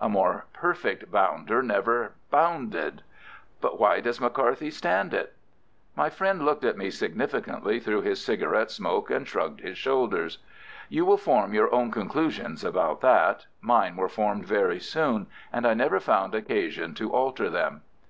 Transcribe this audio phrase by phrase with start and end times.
[0.00, 3.00] A more perfect bounder never bounded."
[3.62, 5.34] "But why does McCarthy stand it?"
[5.96, 10.40] My friend looked at me significantly through his cigarette smoke, and shrugged his shoulders.
[10.90, 13.46] "You will form your own conclusions about that.
[13.62, 17.80] Mine were formed very soon, and I never found occasion to alter them."